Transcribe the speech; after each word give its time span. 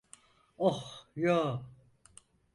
Oh, 0.57 1.05
yo. 1.13 1.37